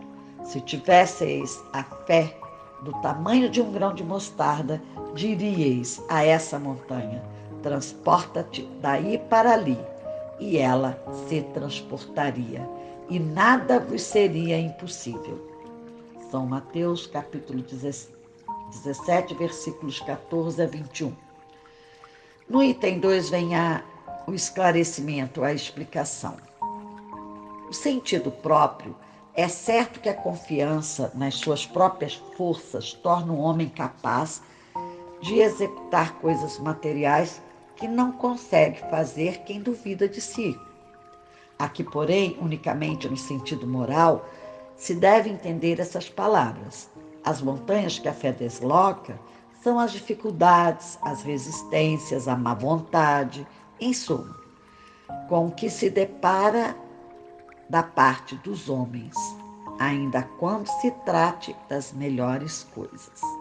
se 0.44 0.60
tivesseis 0.60 1.62
a 1.72 1.82
fé 1.82 2.38
do 2.82 2.92
tamanho 3.00 3.48
de 3.48 3.60
um 3.60 3.72
grão 3.72 3.94
de 3.94 4.04
mostarda, 4.04 4.80
diríeis 5.14 6.02
a 6.08 6.24
essa 6.24 6.58
montanha: 6.58 7.22
transporta-te 7.66 8.62
daí 8.80 9.18
para 9.18 9.54
ali, 9.54 9.76
e 10.38 10.56
ela 10.56 11.02
se 11.26 11.42
transportaria, 11.52 12.64
e 13.08 13.18
nada 13.18 13.80
vos 13.80 14.02
seria 14.02 14.56
impossível. 14.56 15.50
São 16.30 16.46
Mateus, 16.46 17.08
capítulo 17.08 17.64
17, 18.70 19.34
versículos 19.34 19.98
14 19.98 20.62
a 20.62 20.66
21. 20.68 21.12
No 22.48 22.62
item 22.62 23.00
2 23.00 23.30
vem 23.30 23.56
a, 23.56 23.82
o 24.28 24.32
esclarecimento, 24.32 25.42
a 25.42 25.52
explicação. 25.52 26.36
O 27.68 27.72
sentido 27.72 28.30
próprio 28.30 28.94
é 29.34 29.48
certo 29.48 29.98
que 29.98 30.08
a 30.08 30.14
confiança 30.14 31.10
nas 31.16 31.34
suas 31.34 31.66
próprias 31.66 32.14
forças 32.36 32.92
torna 32.92 33.32
o 33.32 33.40
homem 33.40 33.68
capaz 33.68 34.40
de 35.20 35.40
executar 35.40 36.12
coisas 36.20 36.60
materiais 36.60 37.42
que 37.76 37.86
não 37.86 38.12
consegue 38.12 38.80
fazer 38.90 39.42
quem 39.44 39.60
duvida 39.60 40.08
de 40.08 40.20
si. 40.20 40.58
Aqui, 41.58 41.84
porém, 41.84 42.36
unicamente 42.40 43.08
no 43.08 43.16
sentido 43.16 43.66
moral, 43.66 44.28
se 44.76 44.94
deve 44.94 45.30
entender 45.30 45.80
essas 45.80 46.08
palavras. 46.08 46.90
As 47.24 47.40
montanhas 47.40 47.98
que 47.98 48.08
a 48.08 48.12
fé 48.12 48.32
desloca 48.32 49.18
são 49.62 49.78
as 49.78 49.92
dificuldades, 49.92 50.98
as 51.02 51.22
resistências, 51.22 52.28
a 52.28 52.36
má 52.36 52.54
vontade, 52.54 53.46
em 53.80 53.92
suma, 53.92 54.36
com 55.28 55.46
o 55.46 55.50
que 55.50 55.68
se 55.68 55.90
depara 55.90 56.76
da 57.68 57.82
parte 57.82 58.36
dos 58.36 58.68
homens, 58.68 59.14
ainda 59.78 60.22
quando 60.38 60.68
se 60.80 60.90
trate 61.04 61.56
das 61.68 61.92
melhores 61.92 62.62
coisas. 62.74 63.35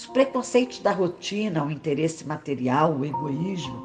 Os 0.00 0.06
preconceitos 0.06 0.78
da 0.78 0.92
rotina, 0.92 1.62
o 1.62 1.70
interesse 1.70 2.26
material, 2.26 2.94
o 2.94 3.04
egoísmo, 3.04 3.84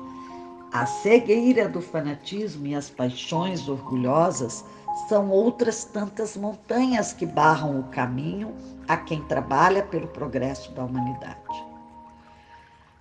a 0.72 0.86
cegueira 0.86 1.68
do 1.68 1.82
fanatismo 1.82 2.66
e 2.68 2.74
as 2.74 2.90
paixões 2.90 3.68
orgulhosas 3.68 4.64
são 5.10 5.30
outras 5.30 5.84
tantas 5.84 6.38
montanhas 6.38 7.12
que 7.12 7.26
barram 7.26 7.82
o 7.82 7.84
caminho 7.90 8.56
a 8.88 8.96
quem 8.96 9.24
trabalha 9.24 9.84
pelo 9.84 10.08
progresso 10.08 10.72
da 10.72 10.86
humanidade. 10.86 11.66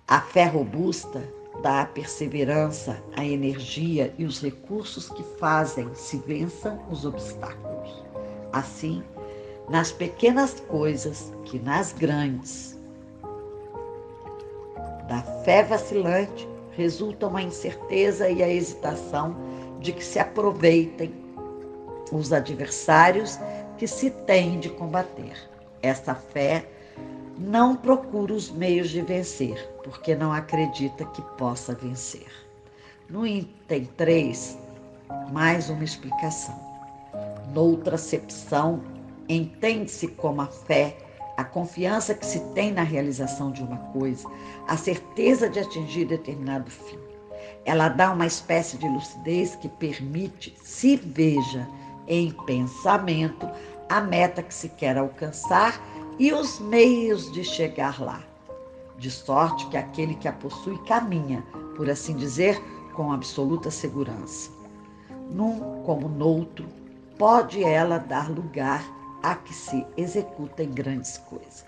A 0.09 0.19
fé 0.19 0.47
robusta 0.47 1.23
dá 1.61 1.83
a 1.83 1.85
perseverança, 1.85 3.01
a 3.15 3.23
energia 3.23 4.13
e 4.17 4.25
os 4.25 4.41
recursos 4.41 5.07
que 5.07 5.23
fazem 5.39 5.89
se 5.95 6.17
vençam 6.17 6.83
os 6.91 7.05
obstáculos. 7.05 8.03
Assim, 8.51 9.01
nas 9.69 9.93
pequenas 9.93 10.59
coisas 10.59 11.31
que 11.45 11.57
nas 11.57 11.93
grandes, 11.93 12.74
da 15.07 15.21
fé 15.43 15.63
vacilante 15.63 16.47
resultam 16.71 17.35
a 17.35 17.41
incerteza 17.41 18.29
e 18.29 18.43
a 18.43 18.49
hesitação 18.49 19.35
de 19.79 19.93
que 19.93 20.03
se 20.03 20.19
aproveitem 20.19 21.13
os 22.11 22.33
adversários 22.33 23.39
que 23.77 23.87
se 23.87 24.09
têm 24.09 24.59
de 24.59 24.69
combater. 24.69 25.37
Essa 25.81 26.15
fé 26.15 26.65
não 27.37 27.75
procura 27.75 28.33
os 28.33 28.49
meios 28.49 28.89
de 28.89 29.01
vencer, 29.01 29.69
porque 29.83 30.15
não 30.15 30.31
acredita 30.31 31.05
que 31.05 31.21
possa 31.37 31.73
vencer. 31.73 32.27
No 33.09 33.27
item 33.27 33.85
3, 33.97 34.57
mais 35.31 35.69
uma 35.69 35.83
explicação. 35.83 36.57
Noutra 37.53 37.95
acepção, 37.95 38.81
entende-se 39.29 40.07
como 40.07 40.41
a 40.41 40.47
fé 40.47 40.97
a 41.37 41.43
confiança 41.43 42.13
que 42.13 42.25
se 42.25 42.39
tem 42.53 42.71
na 42.71 42.83
realização 42.83 43.51
de 43.51 43.61
uma 43.61 43.77
coisa, 43.77 44.27
a 44.67 44.77
certeza 44.77 45.49
de 45.49 45.59
atingir 45.59 46.05
determinado 46.05 46.69
fim. 46.69 46.97
Ela 47.65 47.89
dá 47.89 48.11
uma 48.11 48.25
espécie 48.25 48.77
de 48.77 48.87
lucidez 48.87 49.55
que 49.55 49.67
permite 49.67 50.55
se 50.63 50.95
veja 50.95 51.67
em 52.07 52.31
pensamento 52.45 53.49
a 53.89 54.01
meta 54.01 54.41
que 54.41 54.53
se 54.53 54.69
quer 54.69 54.97
alcançar 54.97 55.79
e 56.17 56.31
os 56.31 56.59
meios 56.59 57.31
de 57.31 57.43
chegar 57.43 58.01
lá. 58.01 58.21
De 58.97 59.11
sorte 59.11 59.67
que 59.67 59.77
aquele 59.77 60.15
que 60.15 60.27
a 60.27 60.33
possui 60.33 60.77
caminha, 60.85 61.43
por 61.75 61.89
assim 61.89 62.15
dizer, 62.15 62.61
com 62.93 63.11
absoluta 63.11 63.69
segurança. 63.69 64.49
Num 65.29 65.83
como 65.83 66.07
noutro, 66.07 66.65
pode 67.17 67.63
ela 67.63 67.97
dar 67.97 68.29
lugar 68.29 68.83
a 69.25 69.33
que 69.33 69.53
se 69.55 69.83
executem 69.97 70.69
grandes 70.69 71.17
coisas. 71.17 71.65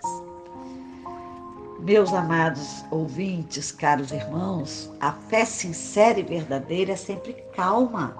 Meus 1.80 2.12
amados 2.12 2.84
ouvintes, 2.88 3.72
caros 3.72 4.12
irmãos, 4.12 4.88
a 5.00 5.10
fé 5.12 5.44
sincera 5.44 6.20
e 6.20 6.22
verdadeira 6.22 6.92
é 6.92 6.96
sempre 6.96 7.32
calma, 7.54 8.16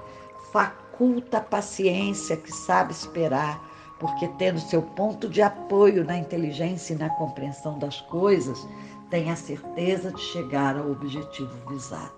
faculta 0.53 1.39
a 1.39 1.41
paciência 1.41 2.37
que 2.37 2.51
sabe 2.51 2.93
esperar, 2.93 3.65
porque 4.01 4.27
tendo 4.39 4.59
seu 4.59 4.83
ponto 4.83 5.29
de 5.29 5.41
apoio 5.41 6.05
na 6.05 6.19
inteligência 6.19 6.95
e 6.95 6.99
na 6.99 7.11
compreensão 7.11 7.79
das 7.79 8.01
coisas, 8.03 8.67
tem 9.09 9.31
a 9.31 9.37
certeza 9.37 10.11
de 10.11 10.21
chegar 10.21 10.77
ao 10.77 10.91
objetivo 10.91 11.55
visado. 11.69 12.13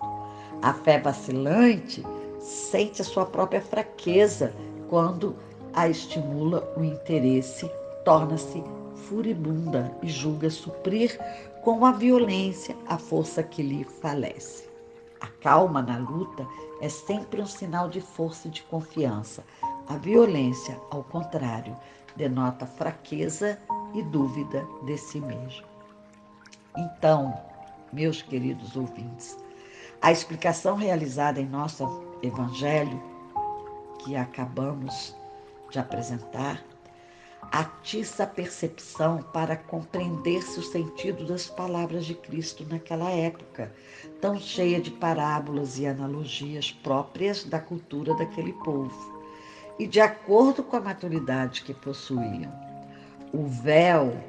A 0.61 0.73
fé 0.73 0.99
vacilante 0.99 2.03
sente 2.39 3.01
a 3.01 3.05
sua 3.05 3.27
própria 3.27 3.61
fraqueza 3.61 4.53
quando 4.89 5.35
a 5.73 5.87
estimula 5.87 6.71
o 6.75 6.83
interesse, 6.83 7.69
torna-se 8.03 8.63
furibunda 8.95 9.91
e 10.01 10.09
julga 10.09 10.49
suprir 10.49 11.19
com 11.63 11.85
a 11.85 11.91
violência 11.91 12.75
a 12.87 12.97
força 12.97 13.43
que 13.43 13.61
lhe 13.61 13.83
falece. 13.83 14.69
A 15.19 15.27
calma 15.27 15.81
na 15.81 15.97
luta 15.97 16.47
é 16.81 16.89
sempre 16.89 17.41
um 17.41 17.45
sinal 17.45 17.89
de 17.89 18.01
força 18.01 18.47
e 18.47 18.51
de 18.51 18.63
confiança. 18.63 19.43
A 19.87 19.97
violência, 19.97 20.79
ao 20.89 21.03
contrário, 21.03 21.77
denota 22.15 22.65
fraqueza 22.65 23.59
e 23.93 24.01
dúvida 24.01 24.65
de 24.85 24.97
si 24.97 25.19
mesmo. 25.19 25.67
Então, 26.77 27.33
meus 27.93 28.21
queridos 28.21 28.75
ouvintes, 28.75 29.37
a 30.01 30.11
explicação 30.11 30.75
realizada 30.75 31.39
em 31.39 31.45
nosso 31.45 32.03
Evangelho, 32.23 33.01
que 33.99 34.15
acabamos 34.15 35.15
de 35.71 35.79
apresentar, 35.79 36.63
atiça 37.51 38.23
a 38.23 38.27
percepção 38.27 39.23
para 39.33 39.55
compreender-se 39.55 40.59
o 40.59 40.63
sentido 40.63 41.25
das 41.25 41.47
palavras 41.47 42.05
de 42.05 42.13
Cristo 42.13 42.65
naquela 42.69 43.09
época, 43.09 43.73
tão 44.19 44.39
cheia 44.39 44.79
de 44.79 44.91
parábolas 44.91 45.79
e 45.79 45.87
analogias 45.87 46.71
próprias 46.71 47.43
da 47.43 47.59
cultura 47.59 48.13
daquele 48.15 48.53
povo, 48.53 49.21
e 49.79 49.87
de 49.87 49.99
acordo 49.99 50.61
com 50.63 50.75
a 50.75 50.81
maturidade 50.81 51.63
que 51.63 51.73
possuíam. 51.73 52.51
O 53.33 53.47
véu 53.47 54.21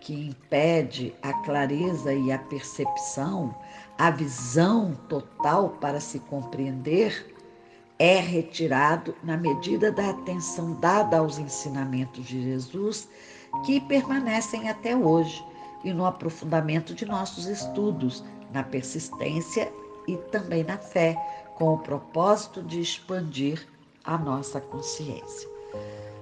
que 0.00 0.14
impede 0.14 1.14
a 1.22 1.32
clareza 1.44 2.12
e 2.12 2.32
a 2.32 2.38
percepção, 2.38 3.54
a 3.98 4.10
visão 4.10 4.94
total 5.08 5.70
para 5.80 6.00
se 6.00 6.18
compreender, 6.20 7.36
é 8.00 8.18
retirado 8.18 9.14
na 9.22 9.36
medida 9.36 9.92
da 9.92 10.08
atenção 10.08 10.72
dada 10.80 11.18
aos 11.18 11.38
ensinamentos 11.38 12.24
de 12.24 12.42
Jesus, 12.42 13.06
que 13.66 13.78
permanecem 13.78 14.70
até 14.70 14.96
hoje, 14.96 15.44
e 15.84 15.92
no 15.92 16.06
aprofundamento 16.06 16.94
de 16.94 17.04
nossos 17.04 17.44
estudos, 17.44 18.24
na 18.54 18.62
persistência 18.62 19.70
e 20.08 20.16
também 20.32 20.64
na 20.64 20.78
fé, 20.78 21.14
com 21.56 21.74
o 21.74 21.78
propósito 21.78 22.62
de 22.62 22.80
expandir 22.80 23.68
a 24.02 24.16
nossa 24.16 24.62
consciência. 24.62 25.46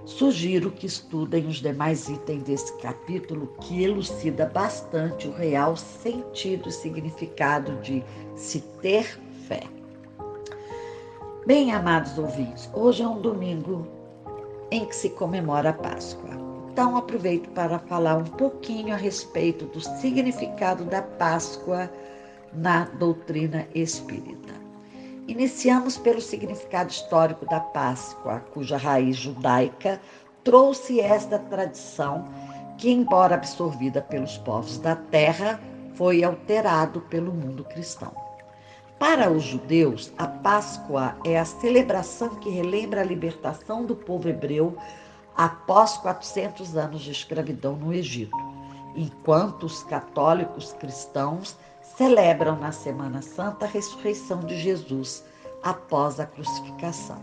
Sugiro 0.05 0.73
que 0.73 0.87
estudem 0.87 1.47
os 1.47 1.59
demais 1.59 2.09
itens 2.09 2.43
desse 2.43 2.77
capítulo, 2.79 3.55
que 3.61 3.85
elucida 3.85 4.47
bastante 4.47 5.29
o 5.29 5.33
real 5.33 5.77
sentido 5.77 6.69
e 6.69 6.73
significado 6.73 7.77
de 7.83 8.03
se 8.35 8.61
ter 8.81 9.05
fé. 9.47 9.78
Bem, 11.49 11.73
amados 11.73 12.19
ouvintes, 12.19 12.69
hoje 12.75 13.03
é 13.03 13.09
um 13.09 13.23
domingo 13.23 13.89
em 14.71 14.85
que 14.85 14.95
se 14.95 15.09
comemora 15.09 15.71
a 15.71 15.73
Páscoa. 15.73 16.29
Então, 16.71 16.95
aproveito 16.95 17.49
para 17.53 17.79
falar 17.79 18.19
um 18.19 18.25
pouquinho 18.25 18.93
a 18.93 18.99
respeito 18.99 19.65
do 19.65 19.81
significado 19.81 20.85
da 20.85 21.01
Páscoa 21.01 21.91
na 22.53 22.85
doutrina 22.85 23.67
espírita. 23.75 24.53
Iniciamos 25.27 25.97
pelo 25.97 26.21
significado 26.21 26.91
histórico 26.91 27.47
da 27.47 27.61
Páscoa, 27.61 28.41
cuja 28.53 28.77
raiz 28.77 29.17
judaica 29.17 29.99
trouxe 30.45 31.01
esta 31.01 31.39
tradição 31.39 32.29
que, 32.77 32.91
embora 32.91 33.37
absorvida 33.37 34.03
pelos 34.03 34.37
povos 34.37 34.77
da 34.77 34.97
terra, 34.97 35.59
foi 35.95 36.23
alterado 36.23 37.01
pelo 37.01 37.33
mundo 37.33 37.65
cristão. 37.65 38.28
Para 38.99 39.31
os 39.31 39.45
judeus, 39.45 40.13
a 40.19 40.27
Páscoa 40.27 41.17
é 41.25 41.39
a 41.39 41.45
celebração 41.45 42.31
que 42.31 42.51
relembra 42.51 43.01
a 43.01 43.05
libertação 43.05 43.87
do 43.87 43.95
povo 43.95 44.29
hebreu 44.29 44.77
após 45.37 45.97
400 45.99 46.77
anos 46.77 47.03
de 47.03 47.13
escravidão 47.13 47.77
no 47.77 47.95
Egito, 47.95 48.37
enquanto 48.97 49.65
os 49.67 49.85
católicos 49.85 50.73
cristãos 50.73 51.57
celebram 51.97 52.59
na 52.59 52.73
Semana 52.73 53.23
Santa 53.23 53.67
a 53.67 53.69
ressurreição 53.69 54.41
de 54.41 54.59
Jesus 54.59 55.25
após 55.63 56.19
a 56.19 56.27
crucificação. 56.27 57.23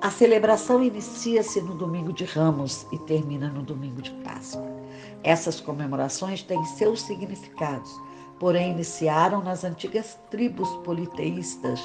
A 0.00 0.10
celebração 0.10 0.82
inicia-se 0.82 1.60
no 1.60 1.74
domingo 1.74 2.12
de 2.12 2.24
Ramos 2.24 2.86
e 2.92 2.98
termina 2.98 3.48
no 3.48 3.62
domingo 3.62 4.00
de 4.00 4.12
Páscoa. 4.22 4.64
Essas 5.24 5.60
comemorações 5.60 6.42
têm 6.42 6.64
seus 6.64 7.02
significados, 7.02 8.00
porém 8.38 8.72
iniciaram 8.72 9.42
nas 9.42 9.64
antigas 9.64 10.18
tribos 10.30 10.68
politeístas 10.84 11.80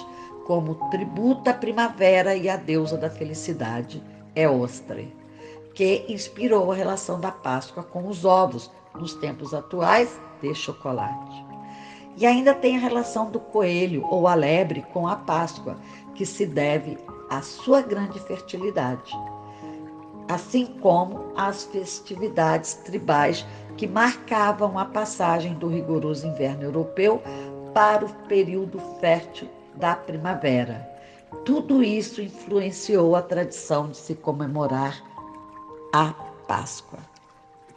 como 0.46 0.76
tributo 0.90 1.50
à 1.50 1.54
primavera 1.54 2.36
e 2.36 2.50
à 2.50 2.56
deusa 2.56 2.98
da 2.98 3.10
felicidade, 3.10 4.04
Eostre, 4.36 5.16
que 5.74 6.06
inspirou 6.10 6.72
a 6.72 6.76
relação 6.76 7.20
da 7.20 7.32
Páscoa 7.32 7.84
com 7.84 8.08
os 8.08 8.26
ovos, 8.26 8.72
nos 8.96 9.14
tempos 9.14 9.54
atuais, 9.54 10.20
de 10.42 10.54
chocolate. 10.56 11.46
E 12.18 12.26
ainda 12.26 12.54
tem 12.54 12.78
a 12.78 12.82
relação 12.82 13.30
do 13.30 13.40
coelho 13.40 14.06
ou 14.10 14.28
a 14.28 14.34
lebre 14.34 14.82
com 14.94 15.08
a 15.08 15.16
Páscoa, 15.16 15.78
que 16.16 16.26
se 16.26 16.46
deve 16.46 16.98
à 17.30 17.42
sua 17.42 17.82
grande 17.82 18.20
fertilidade, 18.20 19.14
assim 20.30 20.66
como 20.66 21.34
às 21.36 21.66
festividades 21.66 22.76
tribais 22.76 23.46
que 23.76 23.88
marcavam 23.88 24.80
a 24.80 24.86
passagem 24.86 25.56
do 25.56 25.68
rigoroso 25.68 26.26
inverno 26.26 26.64
europeu 26.64 27.22
para 27.74 28.06
o 28.06 28.14
período 28.28 28.80
fértil 29.02 29.50
da 29.76 29.96
primavera. 29.96 30.88
Tudo 31.44 31.84
isso 31.84 32.22
influenciou 32.22 33.16
a 33.16 33.22
tradição 33.22 33.90
de 33.90 33.98
se 33.98 34.16
comemorar 34.16 35.04
a 35.94 36.14
Páscoa. 36.48 37.00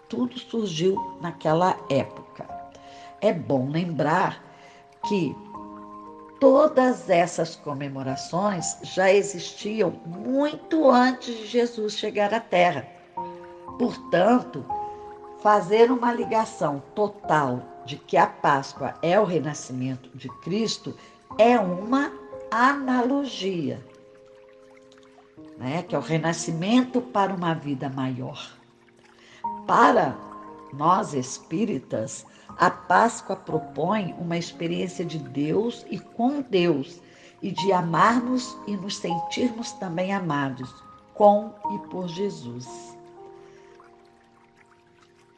Tudo 0.09 0.39
surgiu 0.39 0.97
naquela 1.21 1.77
época 1.91 2.63
é 3.23 3.33
bom 3.33 3.71
lembrar 3.71 4.45
que 5.09 5.35
todas 6.43 7.09
essas 7.09 7.55
comemorações 7.55 8.77
já 8.83 9.13
existiam 9.13 9.93
muito 10.05 10.91
antes 10.91 11.39
de 11.39 11.47
Jesus 11.47 11.97
chegar 11.97 12.35
à 12.35 12.41
Terra. 12.41 12.85
Portanto, 13.79 14.67
fazer 15.41 15.93
uma 15.93 16.13
ligação 16.13 16.83
total 16.97 17.63
de 17.87 17.97
que 17.97 18.17
a 18.17 18.27
Páscoa 18.27 18.93
é 19.03 19.21
o 19.21 19.25
renascimento 19.25 20.11
de 20.17 20.29
Cristo 20.41 20.97
é 21.39 21.57
uma 21.61 22.13
analogia, 22.51 23.81
né? 25.57 25.85
que 25.85 25.95
é 25.95 25.99
o 25.99 26.03
renascimento 26.03 27.01
para 27.01 27.33
uma 27.33 27.55
vida 27.55 27.89
maior. 27.89 28.51
Para 29.65 30.17
nós 30.73 31.15
espíritas, 31.15 32.27
a 32.59 32.71
Páscoa 32.71 33.37
propõe 33.37 34.15
uma 34.19 34.37
experiência 34.37 35.05
de 35.05 35.19
Deus 35.19 35.85
e 35.91 35.99
com 35.99 36.43
Deus, 36.43 37.01
e 37.43 37.51
de 37.51 37.73
amarmos 37.73 38.57
e 38.67 38.77
nos 38.77 38.97
sentirmos 38.97 39.73
também 39.73 40.13
amados 40.13 40.73
com 41.15 41.53
e 41.75 41.79
por 41.89 42.09
Jesus. 42.09 42.97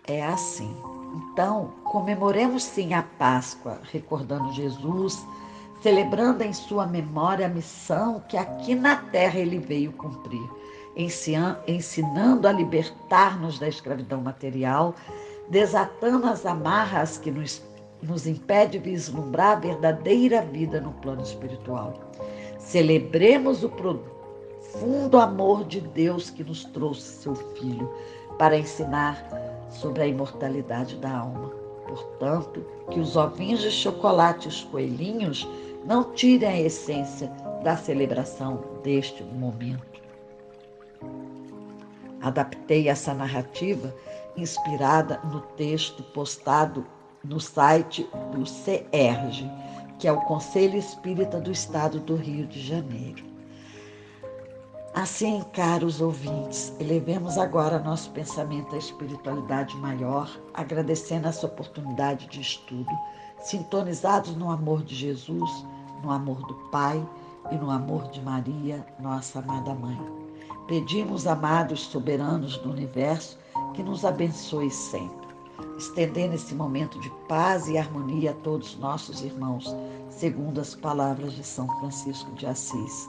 É 0.06 0.24
assim. 0.24 0.76
Então, 1.14 1.72
comemoremos 1.84 2.62
sim 2.62 2.92
a 2.92 3.02
Páscoa, 3.02 3.80
recordando 3.90 4.52
Jesus, 4.52 5.24
celebrando 5.80 6.42
em 6.42 6.52
sua 6.52 6.86
memória 6.86 7.46
a 7.46 7.48
missão 7.48 8.22
que 8.28 8.36
aqui 8.36 8.74
na 8.74 8.96
terra 8.96 9.38
ele 9.38 9.58
veio 9.58 9.92
cumprir, 9.92 10.46
ensinando 10.96 12.46
a 12.46 12.52
libertar-nos 12.52 13.58
da 13.58 13.68
escravidão 13.68 14.20
material 14.20 14.94
desatando 15.48 16.26
as 16.26 16.46
amarras 16.46 17.18
que 17.18 17.30
nos, 17.30 17.62
nos 18.02 18.26
impede 18.26 18.78
vislumbrar 18.78 19.56
a 19.56 19.60
verdadeira 19.60 20.42
vida 20.42 20.80
no 20.80 20.92
plano 20.94 21.22
espiritual. 21.22 21.94
Celebremos 22.58 23.62
o 23.62 23.68
profundo 23.68 25.18
amor 25.18 25.64
de 25.64 25.80
Deus 25.80 26.30
que 26.30 26.42
nos 26.42 26.64
trouxe 26.64 27.22
seu 27.22 27.34
Filho 27.34 27.90
para 28.38 28.58
ensinar 28.58 29.22
sobre 29.70 30.02
a 30.02 30.06
imortalidade 30.06 30.96
da 30.96 31.18
alma. 31.18 31.50
Portanto, 31.86 32.64
que 32.90 32.98
os 32.98 33.16
ovinhos 33.16 33.60
de 33.60 33.70
chocolate 33.70 34.46
e 34.46 34.48
os 34.48 34.64
coelhinhos 34.64 35.46
não 35.84 36.12
tirem 36.14 36.48
a 36.48 36.60
essência 36.60 37.30
da 37.62 37.76
celebração 37.76 38.64
deste 38.82 39.22
momento. 39.22 39.94
Adaptei 42.20 42.88
essa 42.88 43.12
narrativa 43.12 43.94
inspirada 44.36 45.20
no 45.24 45.40
texto 45.40 46.02
postado 46.02 46.86
no 47.24 47.40
site 47.40 48.08
do 48.32 48.44
CERJ, 48.44 49.50
que 49.98 50.08
é 50.08 50.12
o 50.12 50.20
Conselho 50.22 50.76
Espírita 50.76 51.40
do 51.40 51.50
Estado 51.50 52.00
do 52.00 52.16
Rio 52.16 52.46
de 52.46 52.60
Janeiro. 52.60 53.24
Assim, 54.94 55.42
caros 55.52 56.00
ouvintes, 56.00 56.72
elevemos 56.78 57.36
agora 57.36 57.80
nosso 57.80 58.10
pensamento 58.12 58.76
à 58.76 58.78
espiritualidade 58.78 59.76
maior, 59.78 60.30
agradecendo 60.52 61.26
essa 61.26 61.46
oportunidade 61.46 62.28
de 62.28 62.40
estudo, 62.40 62.90
sintonizados 63.40 64.36
no 64.36 64.52
amor 64.52 64.84
de 64.84 64.94
Jesus, 64.94 65.66
no 66.00 66.12
amor 66.12 66.46
do 66.46 66.54
Pai 66.70 67.04
e 67.50 67.56
no 67.56 67.70
amor 67.70 68.08
de 68.10 68.20
Maria, 68.22 68.86
nossa 69.00 69.40
amada 69.40 69.74
Mãe. 69.74 69.98
Pedimos, 70.68 71.26
amados 71.26 71.80
soberanos 71.86 72.56
do 72.58 72.70
universo, 72.70 73.36
que 73.74 73.82
nos 73.82 74.04
abençoe 74.04 74.70
sempre, 74.70 75.28
estendendo 75.76 76.34
esse 76.34 76.54
momento 76.54 76.98
de 77.00 77.10
paz 77.28 77.68
e 77.68 77.76
harmonia 77.76 78.30
a 78.30 78.34
todos 78.34 78.78
nossos 78.78 79.22
irmãos, 79.22 79.74
segundo 80.08 80.60
as 80.60 80.74
palavras 80.74 81.34
de 81.34 81.44
São 81.44 81.66
Francisco 81.80 82.30
de 82.32 82.46
Assis, 82.46 83.08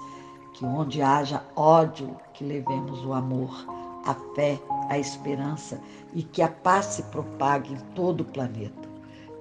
que 0.53 0.65
onde 0.65 1.01
haja 1.01 1.43
ódio, 1.55 2.15
que 2.33 2.43
levemos 2.43 3.05
o 3.05 3.13
amor, 3.13 3.65
a 4.05 4.13
fé, 4.35 4.59
a 4.89 4.97
esperança 4.97 5.79
e 6.13 6.23
que 6.23 6.41
a 6.41 6.47
paz 6.47 6.85
se 6.85 7.03
propague 7.03 7.73
em 7.73 7.79
todo 7.93 8.21
o 8.21 8.25
planeta. 8.25 8.89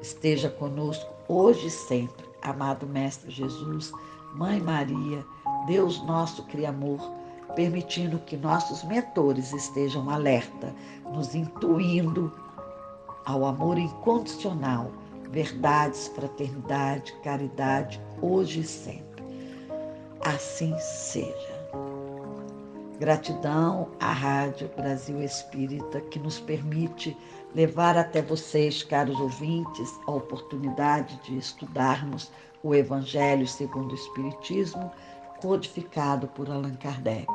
Esteja 0.01 0.51
conosco 0.51 1.11
hoje 1.29 1.69
e 1.69 1.71
sempre, 1.71 2.27
amado 2.43 2.87
Mestre 2.87 3.31
Jesus, 3.31 3.93
Mãe 4.35 4.61
Maria, 4.61 5.25
Deus 5.67 6.05
nosso 6.05 6.43
Criamor, 6.45 7.01
permitindo 7.55 8.19
que 8.21 8.37
nossos 8.37 8.83
mentores 8.85 9.53
estejam 9.53 10.11
alerta, 10.11 10.75
nos 11.13 11.35
intuindo 11.35 12.33
ao 13.25 13.45
amor 13.45 13.79
incondicional, 13.79 14.91
verdades, 15.31 16.09
fraternidade, 16.09 17.15
caridade, 17.23 18.01
hoje 18.21 18.61
e 18.61 18.65
sempre. 18.65 19.25
Assim 20.21 20.75
seja. 20.79 21.55
Gratidão 22.99 23.89
à 23.99 24.13
Rádio 24.13 24.71
Brasil 24.77 25.21
Espírita, 25.21 26.01
que 26.01 26.19
nos 26.19 26.39
permite 26.39 27.17
levar 27.55 27.97
até 27.97 28.23
vocês, 28.23 28.83
caros 28.83 29.19
ouvintes, 29.19 29.91
a 30.07 30.13
oportunidade 30.13 31.21
de 31.25 31.37
estudarmos 31.37 32.31
o 32.63 32.75
Evangelho 32.75 33.47
segundo 33.47 33.93
o 33.93 33.95
Espiritismo, 33.95 34.91
codificado 35.45 36.27
por 36.29 36.51
Allan 36.51 36.75
Kardec. 36.77 37.31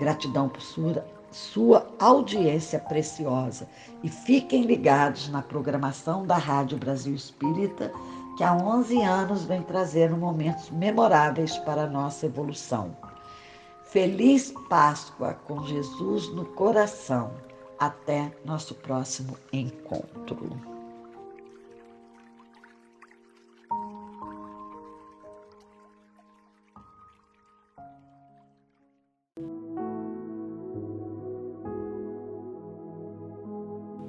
Gratidão 0.00 0.48
por 0.48 0.60
sua, 0.60 1.06
sua 1.30 1.86
audiência 2.00 2.80
preciosa 2.80 3.68
e 4.02 4.08
fiquem 4.08 4.64
ligados 4.64 5.28
na 5.28 5.40
programação 5.40 6.26
da 6.26 6.36
Rádio 6.36 6.76
Brasil 6.76 7.14
Espírita, 7.14 7.92
que 8.36 8.42
há 8.42 8.52
11 8.52 9.00
anos 9.00 9.44
vem 9.44 9.62
trazendo 9.62 10.16
momentos 10.16 10.70
memoráveis 10.70 11.56
para 11.58 11.84
a 11.84 11.88
nossa 11.88 12.26
evolução. 12.26 12.96
Feliz 13.84 14.52
Páscoa 14.68 15.34
com 15.46 15.64
Jesus 15.64 16.28
no 16.34 16.44
coração. 16.44 17.30
Até 17.78 18.32
nosso 18.44 18.74
próximo 18.74 19.36
encontro. 19.52 20.75